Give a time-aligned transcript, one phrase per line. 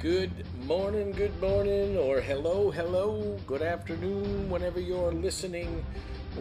[0.00, 5.84] Good morning, good morning, or hello, hello, good afternoon, whenever you're listening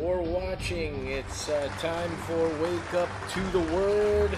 [0.01, 1.07] or watching.
[1.07, 4.29] It's uh, time for Wake Up to the Word.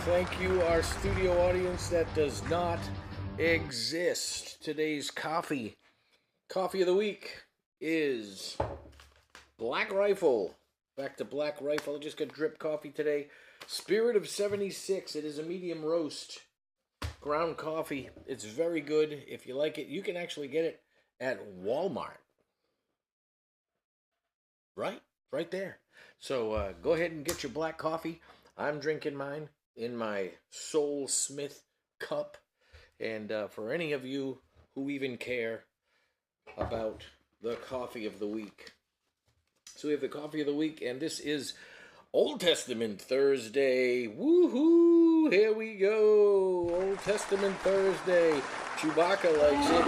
[0.00, 2.78] Thank you, our studio audience that does not
[3.38, 4.62] exist.
[4.62, 5.78] Today's coffee,
[6.50, 7.44] coffee of the week,
[7.80, 8.58] is
[9.56, 10.54] Black Rifle.
[10.98, 11.96] Back to Black Rifle.
[11.96, 13.28] I just got drip coffee today.
[13.66, 15.16] Spirit of 76.
[15.16, 16.42] It is a medium roast
[17.22, 18.10] ground coffee.
[18.26, 19.22] It's very good.
[19.26, 20.82] If you like it, you can actually get it
[21.20, 22.18] at Walmart.
[24.76, 25.00] Right?
[25.30, 25.78] Right there.
[26.18, 28.20] So uh, go ahead and get your black coffee.
[28.58, 31.62] I'm drinking mine in my Soul Smith
[31.98, 32.36] cup.
[33.00, 34.38] And uh, for any of you
[34.74, 35.64] who even care
[36.58, 37.04] about
[37.40, 38.72] the coffee of the week.
[39.76, 41.54] So we have the coffee of the week, and this is
[42.12, 44.06] Old Testament Thursday.
[44.06, 44.91] Woohoo!
[45.30, 46.68] Here we go.
[46.68, 48.40] Old Testament Thursday.
[48.76, 49.86] Chewbacca likes it.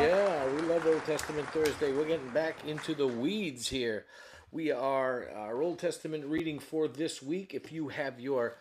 [0.00, 1.92] Yeah, we love Old Testament Thursday.
[1.92, 4.06] We're getting back into the weeds here.
[4.50, 7.52] We are our Old Testament reading for this week.
[7.52, 8.56] If you have your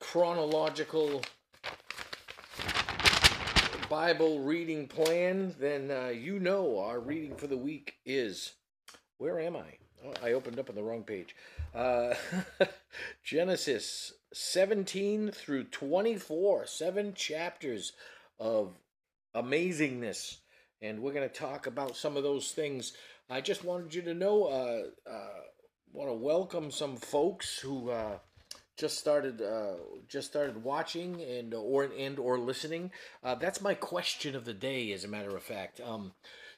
[0.00, 1.22] chronological
[3.90, 8.54] Bible reading plan, then uh, you know our reading for the week is.
[9.18, 9.76] Where am I?
[10.04, 11.36] Oh, I opened up on the wrong page.
[11.74, 12.14] Uh,
[13.24, 17.92] Genesis 17 through 24, seven chapters
[18.38, 18.74] of
[19.34, 20.38] amazingness.
[20.80, 22.92] And we're going to talk about some of those things.
[23.30, 25.40] I just wanted you to know, uh, uh,
[25.92, 28.18] want to welcome some folks who uh,
[28.76, 29.74] just started uh,
[30.08, 32.90] just started watching and or and or listening.
[33.22, 35.80] Uh, that's my question of the day, as a matter of fact.
[35.80, 36.12] Um,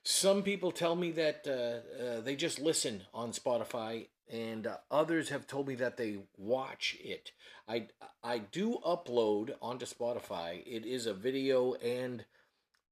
[0.04, 5.30] some people tell me that uh, uh, they just listen on Spotify, and uh, others
[5.30, 7.32] have told me that they watch it.
[7.66, 7.88] I
[8.22, 10.62] I do upload onto Spotify.
[10.66, 12.24] It is a video and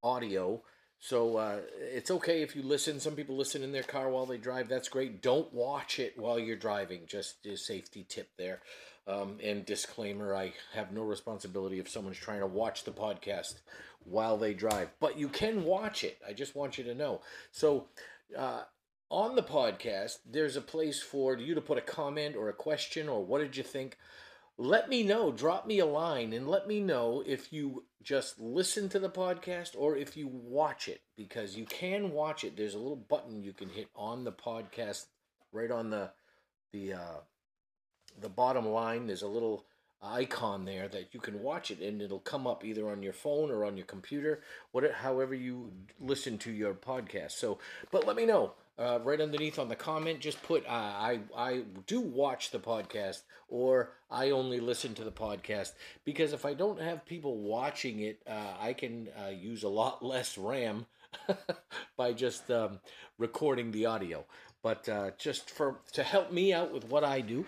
[0.02, 0.62] audio.
[0.98, 3.00] So uh, it's okay if you listen.
[3.00, 4.68] Some people listen in their car while they drive.
[4.68, 5.20] That's great.
[5.20, 7.02] Don't watch it while you're driving.
[7.06, 8.60] Just a safety tip there.
[9.06, 13.56] Um, and disclaimer I have no responsibility if someone's trying to watch the podcast
[14.04, 16.18] while they drive, but you can watch it.
[16.26, 17.20] I just want you to know.
[17.50, 17.88] So,
[18.36, 18.62] uh,
[19.10, 23.08] on the podcast, there's a place for you to put a comment or a question
[23.08, 23.98] or what did you think?
[24.56, 25.32] Let me know.
[25.32, 29.70] Drop me a line and let me know if you just listen to the podcast
[29.76, 32.56] or if you watch it because you can watch it.
[32.56, 35.06] There's a little button you can hit on the podcast
[35.52, 36.10] right on the
[36.72, 37.16] the uh,
[38.20, 39.06] the bottom line.
[39.06, 39.64] There's a little
[40.02, 43.50] icon there that you can watch it and it'll come up either on your phone
[43.50, 44.40] or on your computer
[44.72, 47.58] whatever however you listen to your podcast so
[47.92, 51.62] but let me know uh, right underneath on the comment just put uh, i i
[51.86, 55.72] do watch the podcast or i only listen to the podcast
[56.04, 60.04] because if i don't have people watching it uh, i can uh, use a lot
[60.04, 60.84] less ram
[61.96, 62.80] by just um,
[63.18, 64.24] recording the audio
[64.62, 67.44] but uh, just for to help me out with what I do,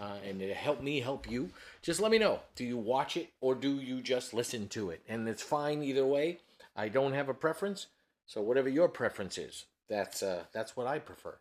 [0.00, 1.50] uh, and to help me help you,
[1.82, 2.40] just let me know.
[2.54, 5.02] Do you watch it or do you just listen to it?
[5.08, 6.38] And it's fine either way.
[6.74, 7.86] I don't have a preference,
[8.26, 11.36] so whatever your preference is, that's uh, that's what I prefer.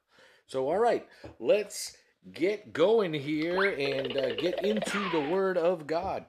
[0.48, 1.08] So all right,
[1.40, 1.98] let's
[2.32, 6.26] get going here and uh, get into the Word of God.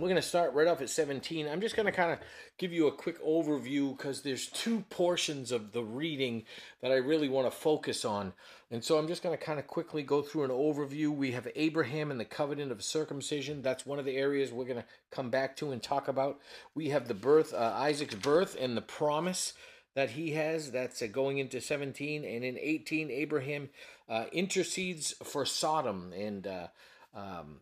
[0.00, 1.46] We're going to start right off at 17.
[1.46, 2.18] I'm just going to kind of
[2.56, 6.44] give you a quick overview because there's two portions of the reading
[6.80, 8.32] that I really want to focus on.
[8.70, 11.14] And so I'm just going to kind of quickly go through an overview.
[11.14, 13.60] We have Abraham and the covenant of circumcision.
[13.60, 16.40] That's one of the areas we're going to come back to and talk about.
[16.74, 19.52] We have the birth, uh, Isaac's birth, and the promise
[19.94, 20.70] that he has.
[20.70, 22.24] That's uh, going into 17.
[22.24, 23.68] And in 18, Abraham
[24.08, 26.46] uh, intercedes for Sodom and.
[26.46, 26.66] Uh,
[27.14, 27.60] um,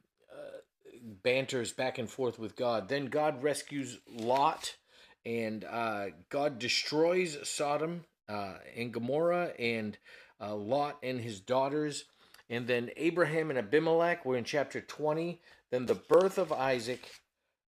[1.22, 2.88] banters back and forth with God.
[2.88, 4.76] Then God rescues Lot,
[5.24, 9.96] and uh, God destroys Sodom uh, and Gomorrah, and
[10.40, 12.04] uh, Lot and his daughters.
[12.50, 15.40] And then Abraham and Abimelech, we're in chapter 20.
[15.70, 17.10] Then the birth of Isaac,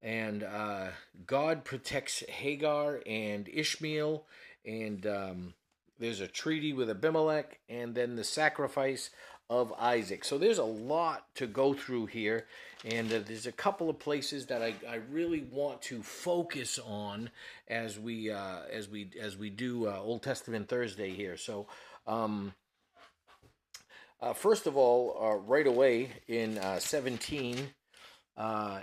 [0.03, 0.89] and uh,
[1.27, 4.25] God protects Hagar and Ishmael,
[4.65, 5.55] and um,
[5.99, 9.11] there's a treaty with Abimelech, and then the sacrifice
[9.51, 10.25] of Isaac.
[10.25, 12.47] So there's a lot to go through here,
[12.85, 17.31] and uh, there's a couple of places that I, I really want to focus on
[17.67, 21.37] as we uh, as we as we do uh, Old Testament Thursday here.
[21.37, 21.67] So.
[22.07, 22.55] Um,
[24.21, 27.69] uh, first of all, uh, right away in uh, 17,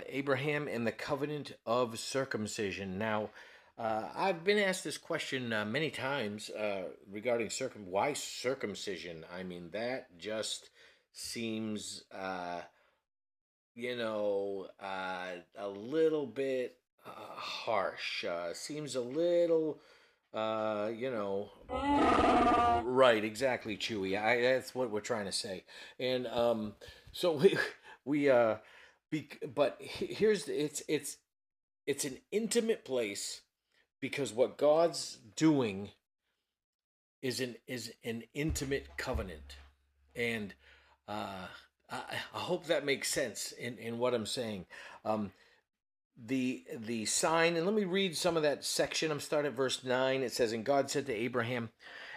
[0.06, 2.96] Abraham and the covenant of circumcision.
[2.96, 3.28] Now,
[3.78, 9.24] uh, I've been asked this question uh, many times uh, regarding circum why circumcision.
[9.34, 10.70] I mean, that just
[11.12, 12.60] seems, uh,
[13.74, 15.26] you know, uh,
[15.58, 18.24] a little bit harsh.
[18.24, 19.80] Uh, seems a little,
[20.34, 21.50] you know.
[22.84, 24.20] Right, exactly, Chewy.
[24.20, 25.64] I, that's what we're trying to say.
[25.98, 26.74] And um,
[27.12, 27.58] so we,
[28.04, 28.56] we uh,
[29.54, 31.18] but here's it's it's
[31.86, 33.42] it's an intimate place
[34.00, 35.90] because what God's doing
[37.22, 39.56] is an is an intimate covenant,
[40.14, 40.54] and
[41.08, 41.46] uh,
[41.90, 42.02] I,
[42.34, 44.66] I hope that makes sense in in what I'm saying.
[45.04, 45.32] Um,
[46.24, 49.10] the the sign and let me read some of that section.
[49.10, 51.68] I'm starting at verse 9 it says and god said to abraham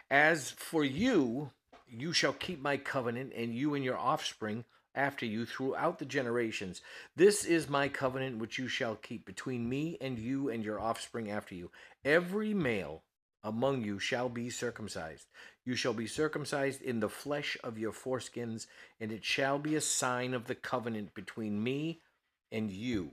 [0.09, 1.51] as for you
[1.89, 4.63] you shall keep my covenant and you and your offspring
[4.95, 6.81] after you throughout the generations.
[7.15, 11.29] This is my covenant which you shall keep between me and you and your offspring
[11.29, 11.71] after you.
[12.03, 13.03] Every male
[13.43, 15.27] among you shall be circumcised.
[15.65, 18.67] You shall be circumcised in the flesh of your foreskins
[18.99, 22.01] and it shall be a sign of the covenant between me
[22.51, 23.11] and you.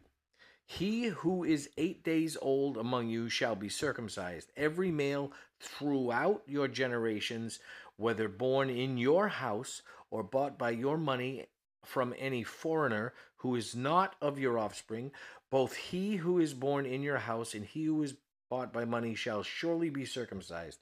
[0.68, 6.66] He who is eight days old among you shall be circumcised, every male throughout your
[6.66, 7.60] generations,
[7.96, 11.46] whether born in your house or bought by your money
[11.86, 15.12] from any foreigner who is not of your offspring.
[15.50, 18.14] Both he who is born in your house and he who is
[18.50, 20.78] bought by money shall surely be circumcised.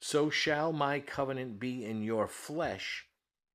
[0.00, 3.06] So shall my covenant be in your flesh,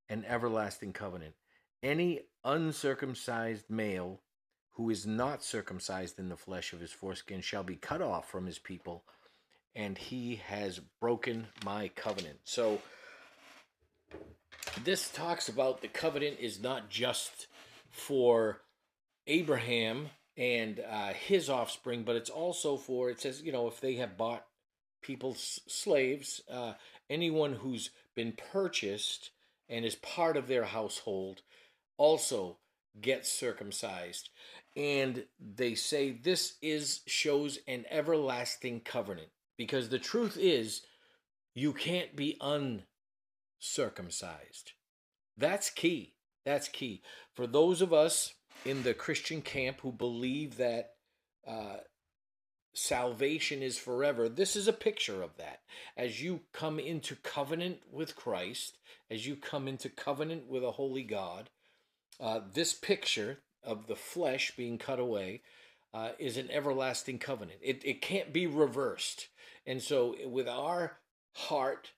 [0.08, 1.34] an everlasting covenant.
[1.82, 4.20] Any uncircumcised male
[4.72, 8.46] who is not circumcised in the flesh of his foreskin shall be cut off from
[8.46, 9.04] his people,
[9.74, 12.38] and he has broken my covenant.
[12.44, 12.80] So,
[14.84, 17.46] this talks about the covenant is not just
[17.90, 18.62] for
[19.26, 23.94] Abraham and uh, his offspring, but it's also for, it says, you know, if they
[23.94, 24.46] have bought
[25.02, 26.74] people's slaves, uh,
[27.10, 29.30] anyone who's been purchased
[29.68, 31.42] and is part of their household
[31.98, 32.58] also
[33.00, 34.30] gets circumcised.
[34.76, 40.82] And they say this is shows an everlasting covenant because the truth is
[41.54, 42.36] you can't be
[43.62, 44.72] uncircumcised
[45.38, 46.14] that's key
[46.44, 47.00] that's key
[47.34, 50.90] for those of us in the christian camp who believe that
[51.46, 51.76] uh,
[52.74, 55.60] salvation is forever this is a picture of that
[55.96, 58.78] as you come into covenant with christ
[59.10, 61.48] as you come into covenant with a holy god
[62.20, 65.40] uh, this picture of the flesh being cut away
[65.94, 67.58] uh, is an everlasting covenant.
[67.62, 69.28] It, it can't be reversed.
[69.66, 70.98] And so, with our
[71.34, 71.90] heart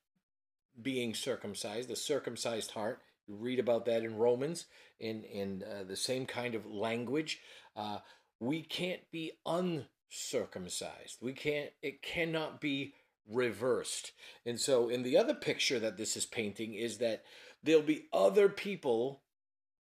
[0.80, 4.66] being circumcised, the circumcised heart, you read about that in Romans
[5.00, 7.40] in, in uh, the same kind of language.
[7.74, 7.98] Uh,
[8.40, 11.18] we can't be uncircumcised.
[11.20, 12.94] We can't, it cannot be
[13.28, 14.12] reversed.
[14.44, 17.24] And so, in the other picture that this is painting, is that
[17.62, 19.22] there'll be other people,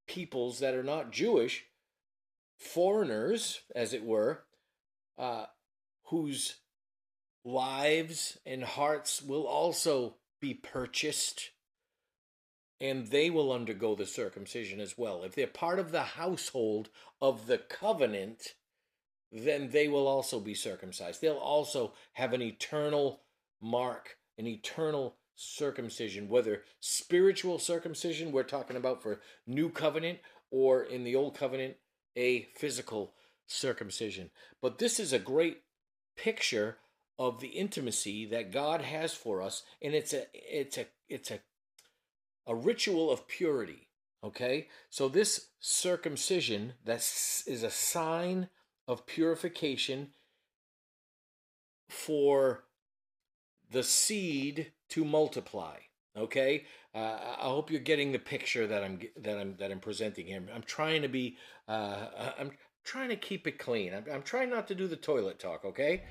[0.07, 1.65] peoples that are not Jewish,
[2.57, 4.43] foreigners, as it were,
[5.17, 5.45] uh,
[6.05, 6.55] whose
[7.43, 11.51] lives and hearts will also be purchased
[12.81, 15.23] and they will undergo the circumcision as well.
[15.23, 16.89] If they're part of the household
[17.21, 18.55] of the covenant,
[19.31, 21.21] then they will also be circumcised.
[21.21, 23.21] They'll also have an eternal
[23.61, 30.19] mark, an eternal circumcision, whether spiritual circumcision we're talking about for new covenant
[30.51, 31.75] or in the old covenant
[32.17, 33.13] a physical
[33.47, 34.29] circumcision.
[34.61, 35.61] But this is a great
[36.17, 36.79] picture
[37.19, 41.39] of the intimacy that God has for us and it's a it's a it's a
[42.45, 43.87] a ritual of purity,
[44.23, 44.67] okay?
[44.89, 46.97] So this circumcision that
[47.47, 48.49] is a sign
[48.87, 50.09] of purification
[51.89, 52.65] for
[53.71, 55.77] the seed to multiply.
[56.15, 60.27] Okay, uh, I hope you're getting the picture that I'm that I'm that I'm presenting
[60.27, 60.43] here.
[60.53, 62.05] I'm trying to be uh,
[62.37, 62.51] I'm
[62.83, 63.93] trying to keep it clean.
[63.93, 65.65] I'm, I'm trying not to do the toilet talk.
[65.65, 66.03] Okay,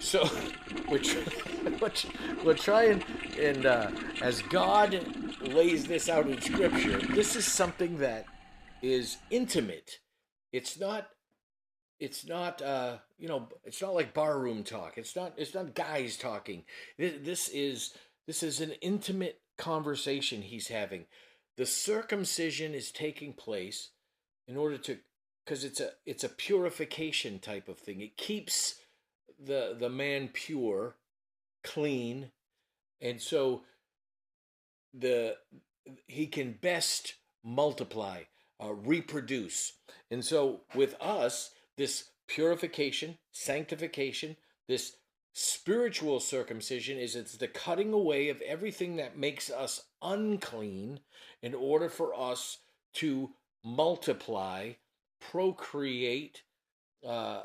[0.00, 0.28] so
[0.90, 1.02] we're
[1.80, 1.90] we're,
[2.44, 3.02] we're trying
[3.38, 3.90] and uh,
[4.22, 5.04] as God
[5.40, 8.26] lays this out in Scripture, this is something that
[8.82, 9.98] is intimate.
[10.52, 11.08] It's not
[11.98, 16.18] it's not uh you know it's not like barroom talk it's not it's not guys
[16.18, 16.62] talking
[16.98, 17.94] this, this is
[18.26, 21.06] this is an intimate conversation he's having.
[21.56, 23.90] The circumcision is taking place
[24.48, 24.98] in order to
[25.46, 28.00] because it's a it's a purification type of thing.
[28.00, 28.74] It keeps
[29.38, 30.96] the the man pure,
[31.62, 32.32] clean,
[33.00, 33.62] and so
[34.92, 35.36] the
[36.08, 38.22] he can best multiply,
[38.62, 39.74] uh, reproduce.
[40.10, 44.36] And so with us, this purification, sanctification,
[44.66, 44.96] this
[45.38, 51.00] Spiritual circumcision is it's the cutting away of everything that makes us unclean
[51.42, 52.60] in order for us
[52.94, 54.72] to multiply,
[55.30, 56.42] procreate,
[57.06, 57.42] uh,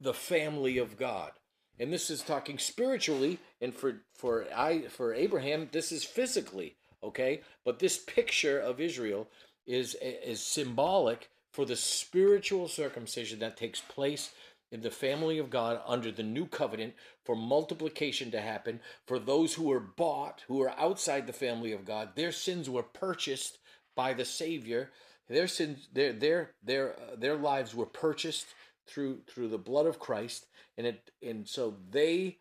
[0.00, 1.32] the family of God.
[1.78, 7.40] And this is talking spiritually, and for for I for Abraham, this is physically, okay?
[7.64, 9.28] But this picture of Israel
[9.66, 14.30] is is symbolic for the spiritual circumcision that takes place
[14.72, 19.54] in the family of God under the new covenant for multiplication to happen for those
[19.54, 22.10] who were bought, who are outside the family of God.
[22.14, 23.58] Their sins were purchased
[23.96, 24.90] by the Savior.
[25.30, 28.46] Their sins, their their their uh, their lives were purchased
[28.88, 30.46] through through the blood of Christ,
[30.76, 32.38] and it and so they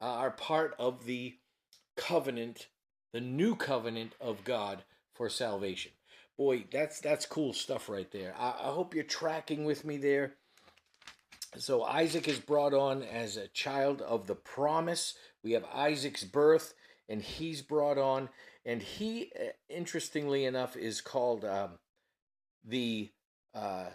[0.00, 1.36] are part of the
[1.96, 2.66] covenant,
[3.12, 4.82] the new covenant of God
[5.14, 5.92] for salvation.
[6.36, 8.34] Boy, that's that's cool stuff right there.
[8.36, 10.34] I, I hope you're tracking with me there.
[11.56, 15.14] So Isaac is brought on as a child of the promise.
[15.44, 16.74] We have Isaac's birth,
[17.08, 18.28] and he's brought on,
[18.66, 21.78] and he, uh, interestingly enough, is called um,
[22.68, 23.10] the
[23.54, 23.86] uh,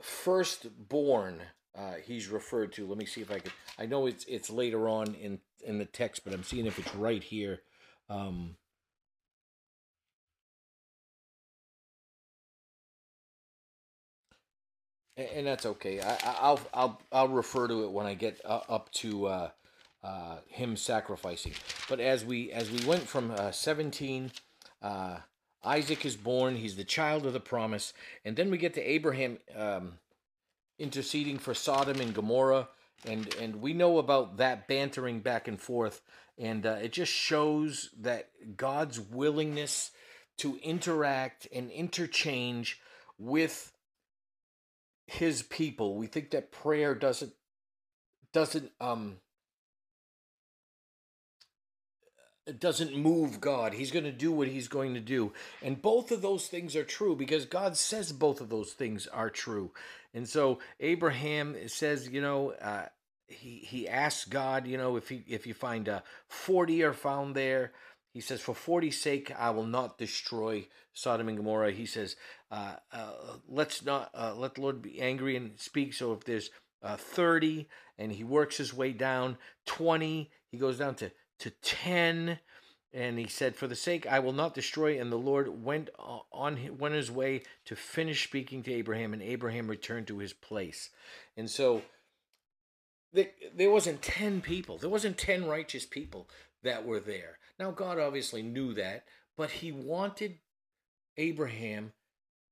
[0.00, 1.40] firstborn.
[1.76, 2.86] Uh, he's referred to.
[2.86, 3.52] Let me see if I can.
[3.78, 6.94] I know it's it's later on in in the text, but I'm seeing if it's
[6.94, 7.60] right here.
[8.08, 8.56] Um,
[15.16, 16.00] and that's okay.
[16.00, 19.50] I, will I'll I'll refer to it when I get uh, up to uh,
[20.02, 21.52] uh, him sacrificing.
[21.88, 24.32] But as we as we went from uh, seventeen,
[24.82, 25.18] uh,
[25.64, 26.56] Isaac is born.
[26.56, 27.92] He's the child of the promise,
[28.24, 29.98] and then we get to Abraham um,
[30.78, 32.68] interceding for Sodom and Gomorrah,
[33.04, 36.02] and and we know about that bantering back and forth,
[36.38, 39.90] and uh, it just shows that God's willingness
[40.38, 42.80] to interact and interchange
[43.18, 43.72] with
[45.06, 45.96] his people.
[45.96, 47.34] We think that prayer doesn't
[48.32, 49.16] doesn't um
[52.58, 53.74] doesn't move God.
[53.74, 55.32] He's going to do what he's going to do.
[55.62, 59.30] And both of those things are true because God says both of those things are
[59.30, 59.70] true.
[60.14, 62.86] And so Abraham says, you know, uh,
[63.28, 67.36] he he asks God, you know, if he if you find uh, 40 are found
[67.36, 67.72] there,
[68.12, 71.72] he says, For 40's sake, I will not destroy Sodom and Gomorrah.
[71.72, 72.16] He says,
[72.50, 73.12] uh, uh,
[73.48, 75.94] Let's not, uh, let the Lord be angry and speak.
[75.94, 76.50] So if there's
[76.82, 82.38] uh, 30 and he works his way down, 20, he goes down to, to 10.
[82.92, 85.00] And he said, For the sake I will not destroy.
[85.00, 85.90] And the Lord went
[86.32, 90.90] on went his way to finish speaking to Abraham, and Abraham returned to his place.
[91.36, 91.82] And so
[93.12, 96.28] there wasn't 10 people, there wasn't 10 righteous people
[96.62, 97.38] that were there.
[97.58, 99.04] Now, God obviously knew that,
[99.36, 100.38] but He wanted
[101.16, 101.92] Abraham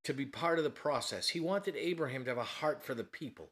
[0.04, 1.28] to be part of the process.
[1.28, 3.50] He wanted Abraham to have a heart for the people.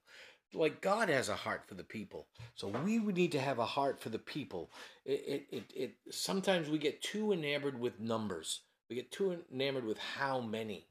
[0.55, 2.27] Like God has a heart for the people.
[2.55, 4.71] So we would need to have a heart for the people.
[5.05, 8.61] It, it, it, it sometimes we get too enamored with numbers.
[8.89, 10.87] We get too enamored with how many.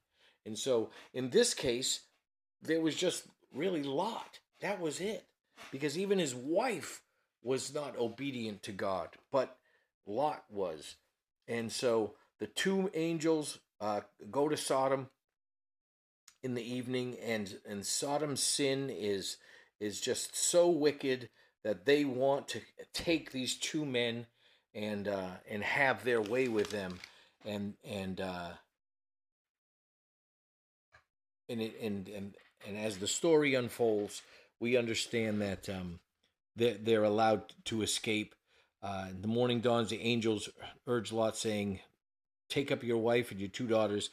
[0.45, 2.01] And so in this case,
[2.61, 4.39] there was just really Lot.
[4.61, 5.25] That was it.
[5.71, 7.01] Because even his wife
[7.41, 9.09] was not obedient to God.
[9.31, 9.57] But
[10.05, 10.95] Lot was.
[11.47, 15.07] And so the two angels uh, go to Sodom
[16.45, 19.37] in the evening, and, and Sodom's sin is,
[19.79, 21.29] is just so wicked
[21.63, 22.61] that they want to
[22.93, 24.27] take these two men
[24.75, 26.99] and, uh, and have their way with them.
[27.43, 28.49] And, and, uh,
[31.49, 32.35] and, it, and, and,
[32.67, 34.21] and as the story unfolds,
[34.59, 35.99] we understand that um,
[36.55, 38.35] they're, they're allowed to escape
[38.83, 40.47] uh, in the morning dawns, the angels
[40.85, 41.79] urge Lot, saying,
[42.49, 44.11] Take up your wife and your two daughters.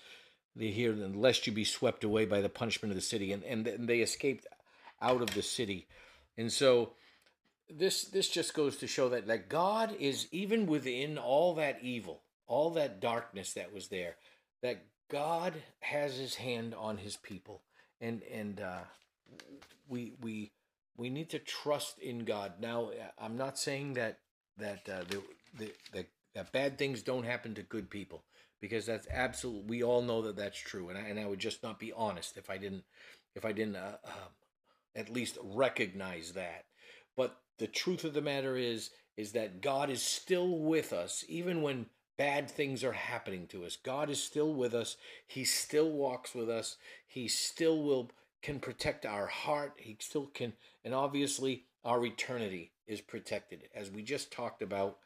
[0.54, 3.32] They hear, lest you be swept away by the punishment of the city.
[3.32, 4.46] And, and, and they escaped
[5.00, 5.86] out of the city.
[6.36, 6.92] And so
[7.68, 12.22] this this just goes to show that, that God is even within all that evil,
[12.46, 14.16] all that darkness that was there,
[14.62, 17.62] that God has his hand on his people.
[18.00, 18.84] And and uh,
[19.88, 20.52] we we
[20.96, 22.54] we need to trust in God.
[22.60, 24.18] Now, I'm not saying that
[24.58, 25.22] that uh, the,
[25.58, 28.22] the, the, that bad things don't happen to good people
[28.62, 29.66] because that's absolute.
[29.66, 32.38] We all know that that's true, and I, and I would just not be honest
[32.38, 32.84] if I didn't
[33.34, 34.28] if I didn't uh, uh,
[34.94, 36.64] at least recognize that.
[37.16, 41.60] But the truth of the matter is is that God is still with us even
[41.60, 43.76] when bad things are happening to us.
[43.76, 44.96] God is still with us.
[45.26, 46.76] He still walks with us.
[47.06, 48.10] He still will
[48.42, 49.74] can protect our heart.
[49.76, 50.52] He still can
[50.84, 53.64] and obviously our eternity is protected.
[53.74, 54.98] As we just talked about,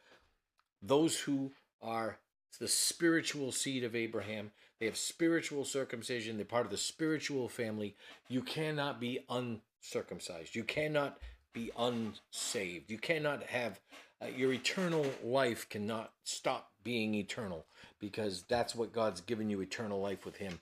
[0.81, 2.19] those who are
[2.59, 7.95] the spiritual seed of Abraham, they have spiritual circumcision, they're part of the spiritual family.
[8.29, 10.55] You cannot be uncircumcised.
[10.55, 11.17] You cannot
[11.53, 12.91] be unsaved.
[12.91, 13.79] You cannot have
[14.21, 17.65] uh, your eternal life cannot stop being eternal
[17.99, 20.59] because that's what God's given you eternal life with Him.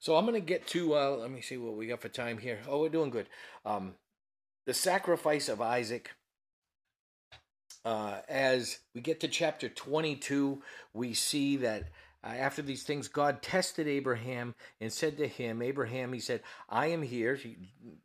[0.00, 2.38] So I'm going to get to, uh, let me see what we got for time
[2.38, 2.60] here.
[2.66, 3.26] Oh, we're doing good.
[3.64, 3.94] Um,
[4.66, 6.10] the sacrifice of Isaac.
[7.84, 11.84] Uh, as we get to chapter 22, we see that
[12.22, 16.88] uh, after these things, God tested Abraham and said to him, Abraham, he said, I
[16.88, 17.36] am here.
[17.36, 17.56] He,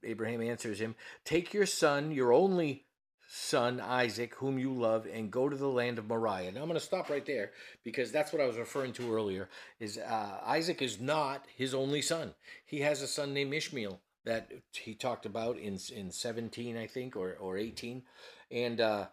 [0.04, 2.86] Abraham answers him, Take your son, your only
[3.28, 6.52] son, Isaac, whom you love, and go to the land of Moriah.
[6.54, 7.52] Now I'm going to stop right there
[7.84, 9.50] because that's what I was referring to earlier.
[9.82, 12.34] Is uh, Isaac is not his only son.
[12.66, 17.18] He has a son named Ishmael that he talked about in in 17, I think,
[17.18, 18.04] or or 18,
[18.50, 18.80] and.
[18.80, 19.08] Uh,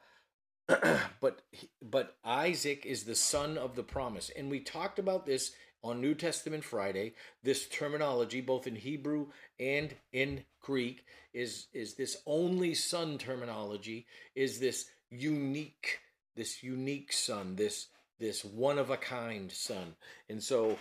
[1.21, 1.43] but
[1.81, 5.53] but Isaac is the son of the promise, and we talked about this
[5.83, 7.15] on New Testament Friday.
[7.43, 9.29] This terminology, both in Hebrew
[9.59, 11.05] and in Greek,
[11.35, 14.07] is is this only son terminology.
[14.35, 16.01] Is this unique,
[16.37, 17.89] this unique son, this
[18.19, 19.97] this one of a kind son,
[20.29, 20.79] and so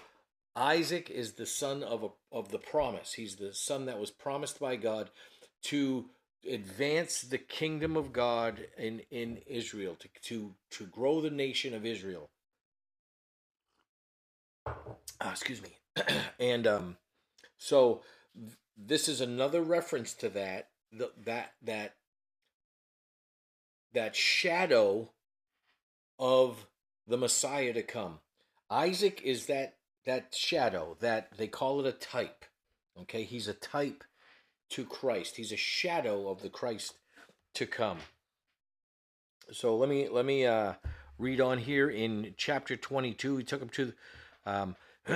[0.56, 3.14] Isaac is the son of a, of the promise.
[3.14, 5.10] He's the son that was promised by God
[5.64, 6.06] to
[6.50, 11.86] advance the kingdom of God in, in Israel, to, to, to grow the nation of
[11.86, 12.30] Israel.
[14.66, 15.78] Uh, excuse me.
[16.40, 16.98] and um,
[17.58, 18.02] so
[18.36, 21.96] th- this is another reference to that, the, that, that,
[23.94, 25.12] that shadow
[26.18, 26.66] of
[27.08, 28.20] the Messiah to come.
[28.70, 32.46] Isaac is that that shadow that they call it a type.
[33.02, 34.04] Okay, he's a type
[34.72, 35.38] to Christ.
[35.38, 36.96] He's a shadow of the Christ
[37.56, 38.00] to come.
[39.52, 40.74] So let me let me uh,
[41.18, 43.38] read on here in chapter 22.
[43.38, 43.94] He took him to
[44.46, 44.76] um,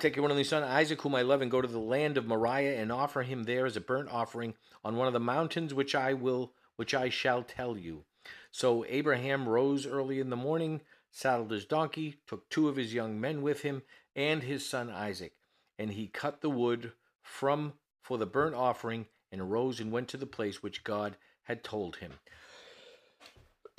[0.00, 2.18] take your one of these son Isaac, whom I love, and go to the land
[2.18, 5.72] of Moriah and offer him there as a burnt offering on one of the mountains
[5.72, 8.04] which I will which I shall tell you.
[8.50, 13.20] So Abraham rose early in the morning, saddled his donkey, took two of his young
[13.20, 13.82] men with him,
[14.16, 15.34] and his son Isaac,
[15.78, 16.92] and he cut the wood
[17.22, 21.64] from for the burnt offering and arose and went to the place which God had
[21.64, 22.12] told him.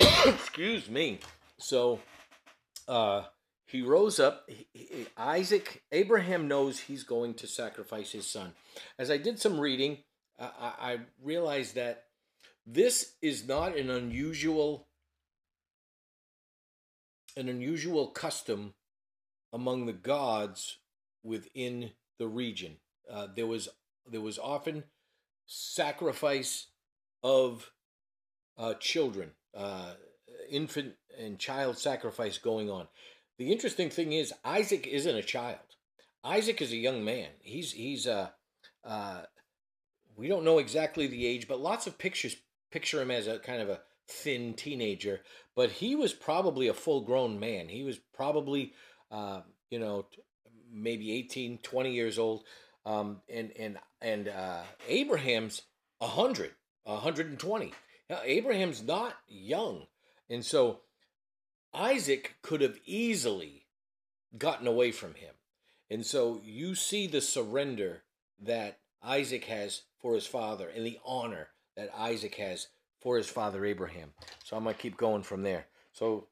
[0.00, 1.20] Excuse me.
[1.58, 2.00] So
[2.88, 3.22] uh,
[3.66, 4.48] he rose up.
[4.48, 8.52] He, he, Isaac, Abraham knows he's going to sacrifice his son.
[8.98, 9.98] As I did some reading,
[10.38, 12.04] I, I realized that
[12.66, 14.88] this is not an unusual
[17.36, 18.72] an unusual custom
[19.52, 20.78] among the gods
[21.22, 22.78] within the region.
[23.10, 23.68] Uh, there was
[24.10, 24.84] there was often
[25.46, 26.66] sacrifice
[27.22, 27.70] of
[28.58, 29.92] uh, children, uh,
[30.50, 32.88] infant and child sacrifice going on.
[33.38, 35.58] The interesting thing is Isaac isn't a child.
[36.24, 37.28] Isaac is a young man.
[37.40, 38.30] He's he's uh,
[38.84, 39.22] uh,
[40.16, 42.36] we don't know exactly the age, but lots of pictures
[42.70, 45.20] picture him as a kind of a thin teenager.
[45.54, 47.68] But he was probably a full grown man.
[47.68, 48.72] He was probably
[49.10, 50.06] uh, you know
[50.72, 52.44] maybe 18, 20 years old.
[52.86, 55.62] Um, and and and uh, Abraham's
[56.00, 56.52] hundred,
[56.86, 57.72] hundred and twenty.
[58.24, 59.86] Abraham's not young,
[60.30, 60.80] and so
[61.74, 63.66] Isaac could have easily
[64.38, 65.34] gotten away from him.
[65.90, 68.02] And so you see the surrender
[68.40, 72.68] that Isaac has for his father and the honor that Isaac has
[73.00, 74.10] for his father Abraham.
[74.44, 75.66] So I'm to keep going from there.
[75.92, 76.28] So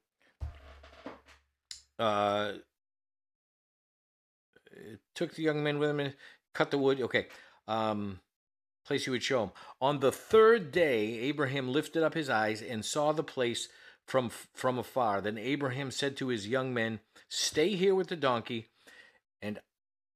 [1.99, 2.53] uh,
[5.13, 6.13] took the young men with him
[6.55, 6.99] cut the wood.
[6.99, 7.27] Okay.
[7.67, 8.21] Um,
[8.85, 9.51] place you would show him.
[9.81, 13.67] On the third day, Abraham lifted up his eyes and saw the place
[14.07, 15.21] from from afar.
[15.21, 18.69] Then Abraham said to his young men, "Stay here with the donkey,
[19.41, 19.59] and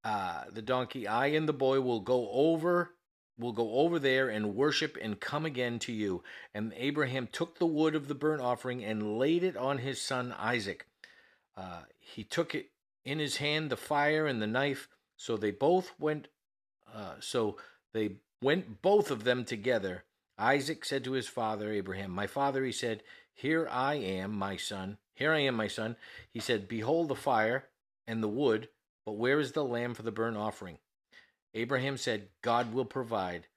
[0.04, 1.08] uh, the donkey.
[1.08, 2.92] I and the boy will go over."
[3.38, 6.26] Will go over there and worship and come again to you.
[6.54, 10.36] And Abraham took the wood of the burnt offering and laid it on his son
[10.38, 10.86] Isaac.
[11.56, 12.72] Uh, he took it
[13.06, 14.90] in his hand, the fire and the knife.
[15.20, 16.30] So they both went.
[16.92, 17.58] Uh, so
[17.94, 20.06] they went both of them together.
[20.38, 23.04] Isaac said to his father Abraham, "My father," he said,
[23.34, 24.98] "Here I am, my son.
[25.14, 25.98] Here I am, my son."
[26.32, 27.68] He said, "Behold the fire
[28.08, 28.70] and the wood,
[29.06, 30.80] but where is the lamb for the burnt offering?"
[31.54, 33.48] Abraham said, "God will provide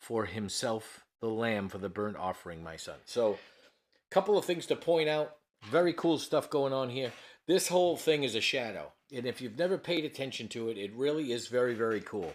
[0.00, 4.66] for himself the lamb for the burnt offering, my son." So, a couple of things
[4.66, 5.36] to point out.
[5.62, 7.12] Very cool stuff going on here.
[7.46, 8.92] This whole thing is a shadow.
[9.12, 12.32] And if you've never paid attention to it, it really is very, very cool.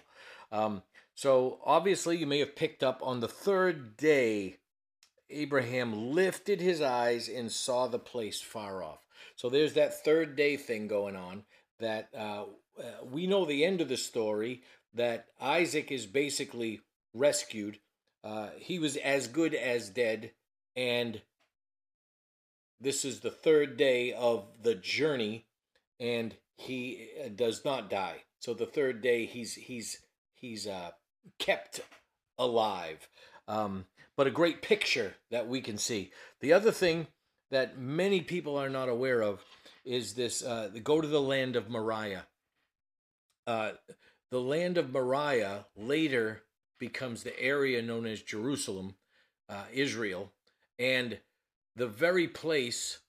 [0.51, 4.57] Um, so obviously, you may have picked up on the third day,
[5.29, 9.05] Abraham lifted his eyes and saw the place far off.
[9.35, 11.43] So there's that third day thing going on
[11.79, 12.45] that uh,
[12.79, 14.63] uh, we know the end of the story
[14.93, 16.81] that Isaac is basically
[17.13, 17.79] rescued.
[18.23, 20.31] Uh, he was as good as dead,
[20.75, 21.21] and
[22.85, 25.47] this is the third day of the journey,
[25.99, 28.17] and he uh, does not die.
[28.39, 30.01] So the third day, he's he's
[30.35, 30.91] he's uh,
[31.39, 31.81] kept
[32.37, 33.09] alive.
[33.47, 36.11] Um, but a great picture that we can see.
[36.41, 37.07] The other thing
[37.49, 39.43] that many people are not aware of
[39.83, 42.27] is this uh, go to the land of Moriah.
[43.47, 43.71] Uh,
[44.29, 46.43] the land of Moriah later
[46.79, 48.93] becomes the area known as Jerusalem,
[49.49, 50.31] uh, Israel,
[50.77, 51.17] and
[51.75, 52.99] the very place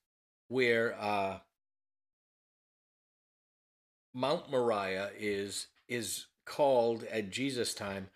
[0.49, 1.39] where uh,
[4.15, 8.09] Mount Moriah is is called at Jesus' time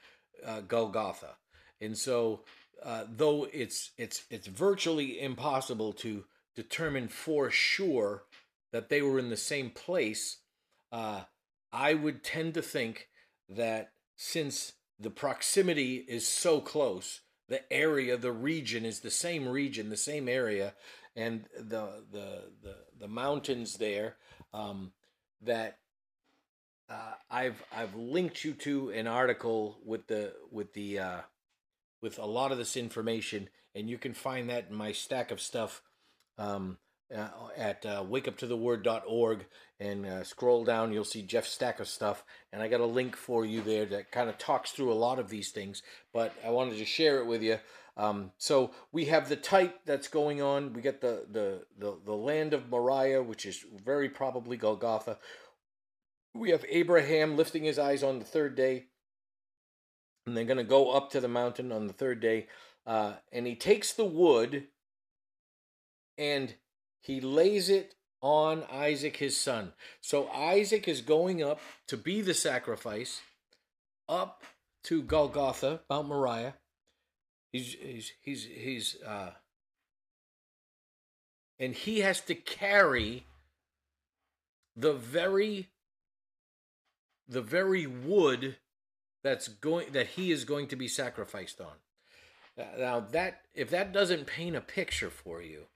[0.45, 1.37] uh, Golgotha,
[1.81, 2.45] and so
[2.83, 6.25] uh, though it's it's it's virtually impossible to
[6.57, 8.25] determine for sure
[8.73, 10.39] that they were in the same place,
[10.93, 11.23] uh,
[11.73, 13.09] I would tend to think
[13.49, 19.91] that since the proximity is so close, the area, the region is the same region,
[19.91, 20.73] the same area,
[21.17, 24.15] and the the the, the mountains there
[24.55, 24.93] um,
[25.43, 25.79] that
[26.89, 31.21] uh, I've I've linked you to an article with the with the uh,
[32.01, 35.41] with a lot of this information, and you can find that in my stack of
[35.41, 35.83] stuff
[36.39, 36.79] um,
[37.17, 39.47] uh, at uh, wakeuptotheword.org
[39.79, 40.93] and uh, scroll down.
[40.93, 44.13] You'll see Jeff stack of stuff, and I got a link for you there that
[44.13, 45.83] kind of talks through a lot of these things.
[46.13, 47.59] But I wanted to share it with you.
[47.97, 50.73] Um, so we have the type that's going on.
[50.73, 55.19] We get the, the the the land of Moriah, which is very probably Golgotha
[56.35, 58.87] we have Abraham lifting his eyes on the third day,
[60.27, 62.47] and they're going to go up to the mountain on the third day.
[62.87, 64.69] Uh, and he takes the wood
[66.17, 66.55] and
[67.01, 69.73] he lays it on Isaac, his son.
[70.01, 73.21] So Isaac is going up to be the sacrifice
[74.09, 74.43] up
[74.85, 76.55] to Golgotha, Mount Moriah.
[77.53, 79.31] He's he's he's he's uh,
[81.59, 83.25] and he has to carry
[84.77, 85.69] the very
[87.29, 88.57] the very wood
[89.23, 92.67] that's going that he is going to be sacrificed on.
[92.79, 95.67] Now that if that doesn't paint a picture for you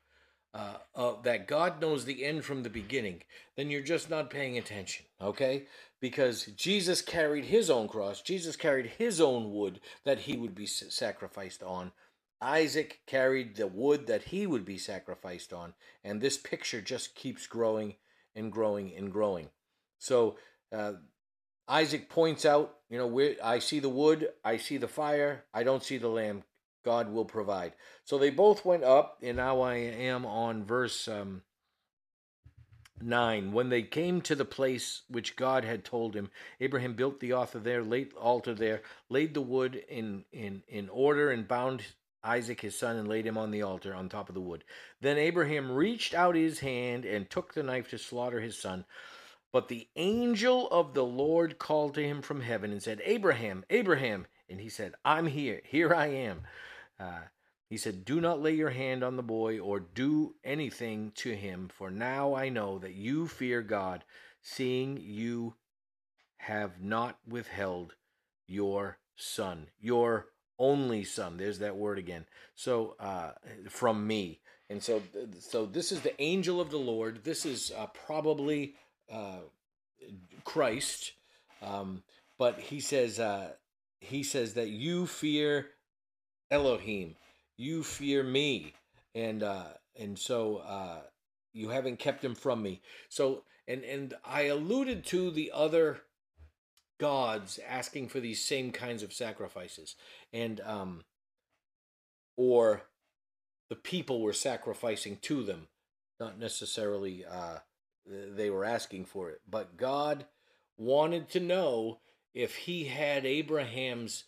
[0.54, 3.22] uh, uh, that God knows the end from the beginning,
[3.56, 5.66] then you're just not paying attention, okay?
[6.00, 10.66] Because Jesus carried his own cross, Jesus carried his own wood that he would be
[10.66, 11.90] sacrificed on.
[12.40, 17.46] Isaac carried the wood that he would be sacrificed on, and this picture just keeps
[17.46, 17.96] growing
[18.36, 19.48] and growing and growing.
[19.98, 20.36] So
[20.72, 20.94] uh,
[21.66, 25.64] Isaac points out, you know, where I see the wood, I see the fire, I
[25.64, 26.44] don't see the lamb.
[26.84, 27.72] God will provide.
[28.04, 31.42] So they both went up, and now I am on verse um,
[33.00, 33.52] 9.
[33.52, 37.58] When they came to the place which God had told him, Abraham built the altar
[37.58, 41.82] there, laid altar there, laid the wood in, in, in order, and bound
[42.22, 44.64] Isaac his son and laid him on the altar on top of the wood.
[45.00, 48.84] Then Abraham reached out his hand and took the knife to slaughter his son.
[49.52, 54.26] But the angel of the Lord called to him from heaven and said, Abraham, Abraham.
[54.48, 55.60] And he said, I'm here.
[55.64, 56.42] Here I am.
[56.98, 57.22] Uh,
[57.68, 61.68] he said, Do not lay your hand on the boy or do anything to him,
[61.68, 64.04] for now I know that you fear God,
[64.42, 65.54] seeing you
[66.36, 67.94] have not withheld
[68.46, 70.28] your son, your
[70.58, 71.36] only son.
[71.36, 72.26] There's that word again.
[72.54, 73.32] So, uh,
[73.68, 74.40] from me.
[74.70, 75.02] And so,
[75.40, 77.24] so this is the angel of the Lord.
[77.24, 78.74] This is uh, probably
[79.10, 79.40] uh,
[80.44, 81.12] Christ,
[81.62, 82.02] um,
[82.38, 83.52] but he says uh,
[84.00, 85.68] he says that you fear
[86.54, 87.16] Elohim,
[87.56, 88.74] you fear me,
[89.12, 91.00] and uh, and so uh,
[91.52, 92.80] you haven't kept him from me.
[93.08, 96.02] So and and I alluded to the other
[97.00, 99.96] gods asking for these same kinds of sacrifices,
[100.32, 101.04] and um,
[102.36, 102.82] or
[103.68, 105.66] the people were sacrificing to them,
[106.20, 107.58] not necessarily uh,
[108.06, 109.40] they were asking for it.
[109.50, 110.26] But God
[110.76, 111.98] wanted to know
[112.32, 114.24] if he had Abraham's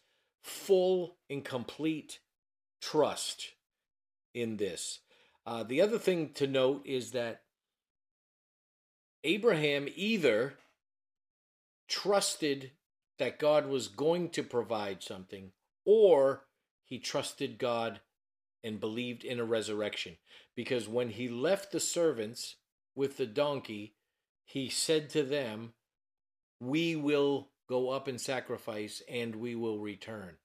[0.46, 2.20] full and complete
[2.80, 3.54] trust
[4.32, 5.00] in this.
[5.44, 7.42] Uh, the other thing to note is that
[9.24, 10.54] Abraham either
[11.88, 12.70] trusted
[13.18, 15.50] that God was going to provide something,
[15.85, 16.44] or
[16.85, 18.00] he trusted God
[18.62, 20.16] and believed in a resurrection.
[20.54, 22.56] Because when he left the servants
[22.94, 23.96] with the donkey,
[24.44, 25.72] he said to them,
[26.61, 30.37] We will go up and sacrifice, and we will return.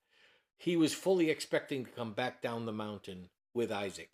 [0.56, 4.10] He was fully expecting to come back down the mountain with Isaac,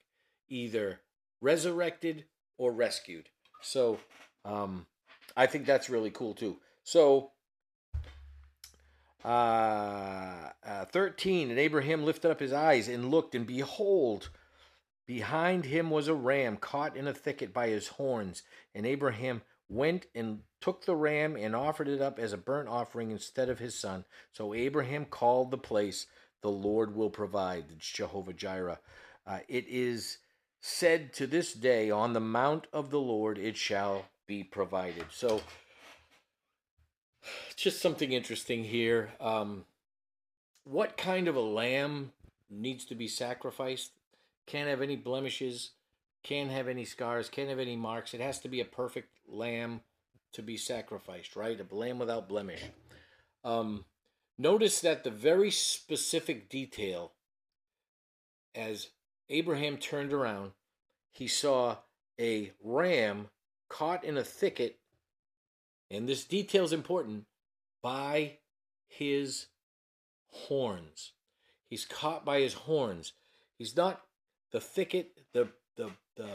[0.48, 1.00] either
[1.40, 2.24] resurrected
[2.56, 3.28] or rescued.
[3.60, 3.98] So
[4.44, 4.86] um,
[5.36, 6.56] I think that's really cool too.
[6.84, 7.32] So
[9.24, 14.30] uh, uh, 13 and Abraham lifted up his eyes and looked, and behold,
[15.08, 18.42] Behind him was a ram caught in a thicket by his horns,
[18.74, 23.10] and Abraham went and took the ram and offered it up as a burnt offering
[23.10, 24.04] instead of his son.
[24.32, 26.06] So Abraham called the place,
[26.42, 27.64] the Lord will provide.
[27.78, 28.80] Jehovah Jireh.
[29.26, 30.18] Uh, it is
[30.60, 35.06] said to this day, on the mount of the Lord it shall be provided.
[35.10, 35.40] So,
[37.56, 39.10] just something interesting here.
[39.20, 39.64] Um,
[40.64, 42.12] what kind of a lamb
[42.50, 43.92] needs to be sacrificed?
[44.46, 45.72] Can't have any blemishes,
[46.22, 48.14] can't have any scars, can't have any marks.
[48.14, 49.82] It has to be a perfect lamb
[50.32, 51.60] to be sacrificed, right?
[51.60, 52.62] A lamb without blemish.
[53.44, 53.84] Um,
[54.36, 57.12] notice that the very specific detail
[58.54, 58.88] as
[59.28, 60.52] Abraham turned around,
[61.10, 61.76] he saw
[62.20, 63.28] a ram
[63.68, 64.78] caught in a thicket,
[65.90, 67.26] and this detail is important,
[67.82, 68.38] by
[68.88, 69.46] his
[70.30, 71.12] horns.
[71.68, 73.12] He's caught by his horns.
[73.56, 74.02] He's not
[74.50, 76.30] the thicket, the the the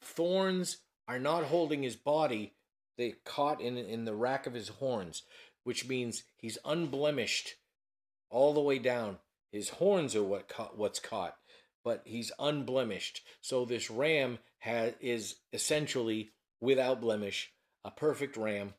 [0.00, 0.78] thorns
[1.10, 2.54] are not holding his body.
[2.96, 5.24] They caught in in the rack of his horns,
[5.64, 7.56] which means he's unblemished
[8.30, 9.18] all the way down.
[9.50, 11.36] His horns are what caught, what's caught,
[11.84, 13.22] but he's unblemished.
[13.40, 17.52] So this ram has is essentially without blemish,
[17.84, 18.74] a perfect ram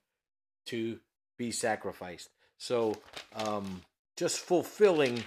[0.68, 1.00] to
[1.38, 2.30] be sacrificed.
[2.58, 2.96] So
[3.36, 3.82] um,
[4.16, 5.26] just fulfilling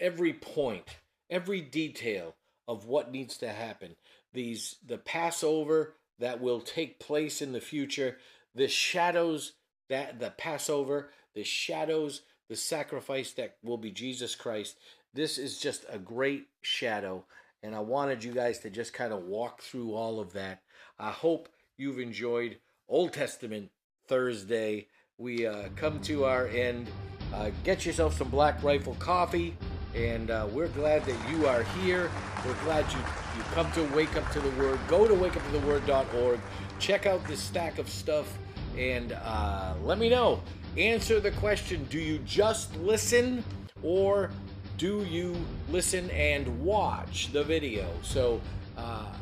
[0.00, 0.84] every point,
[1.28, 3.96] every detail of what needs to happen.
[4.34, 8.18] These the Passover that will take place in the future,
[8.54, 9.52] the shadows
[9.88, 14.76] that the Passover, the shadows, the sacrifice that will be Jesus Christ.
[15.14, 17.24] This is just a great shadow,
[17.62, 20.62] and I wanted you guys to just kind of walk through all of that.
[20.98, 23.70] I hope you've enjoyed Old Testament
[24.08, 24.88] Thursday.
[25.16, 26.88] We uh, come to our end.
[27.32, 29.56] Uh, get yourself some Black Rifle coffee,
[29.94, 32.10] and uh, we're glad that you are here.
[32.44, 32.98] We're glad you,
[33.36, 34.78] you come to Wake Up to the Word.
[34.88, 36.40] Go to wakeuptotheword.org.
[36.78, 38.36] Check out this stack of stuff,
[38.76, 40.42] and uh, let me know.
[40.76, 43.44] Answer the question Do you just listen,
[43.82, 44.30] or
[44.76, 45.36] do you
[45.70, 47.88] listen and watch the video?
[48.02, 48.40] So
[48.76, 49.12] uh,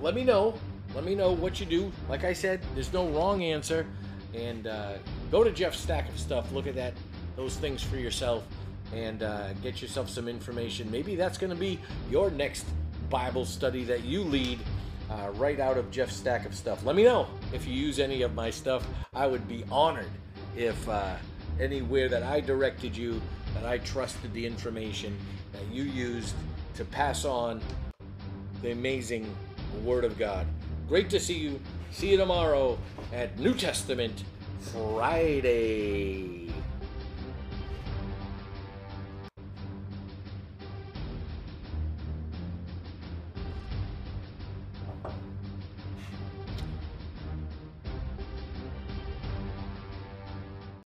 [0.00, 0.54] let me know.
[0.94, 1.92] Let me know what you do.
[2.08, 3.86] Like I said, there's no wrong answer.
[4.34, 4.94] And uh,
[5.30, 6.50] go to Jeff's stack of stuff.
[6.52, 6.94] Look at that,
[7.36, 8.44] those things for yourself,
[8.92, 10.90] and uh, get yourself some information.
[10.90, 11.78] Maybe that's going to be
[12.10, 12.66] your next
[13.10, 14.58] Bible study that you lead.
[15.10, 16.86] Uh, right out of Jeff's stack of stuff.
[16.86, 18.86] Let me know if you use any of my stuff.
[19.12, 20.10] I would be honored
[20.56, 21.16] if uh,
[21.60, 23.20] anywhere that I directed you,
[23.54, 25.14] that I trusted the information
[25.52, 26.34] that you used
[26.74, 27.60] to pass on
[28.62, 29.34] the amazing
[29.84, 30.46] Word of God.
[30.88, 31.60] Great to see you.
[31.90, 32.78] See you tomorrow
[33.12, 34.24] at New Testament
[34.72, 36.41] Friday.